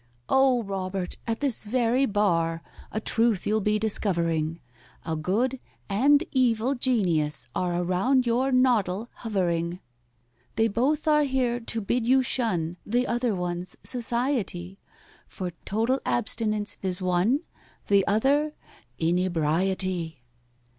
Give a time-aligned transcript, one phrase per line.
[0.29, 4.59] "Oh, ROBERT, at this very bar A truth you'll be discovering,
[5.05, 9.79] A good and evil genius are Around your noddle hovering.
[10.55, 14.79] "They both are here to bid you shun The other one's society,
[15.27, 17.41] For Total Abstinence is one,
[17.85, 18.55] The other,
[18.97, 20.23] Inebriety."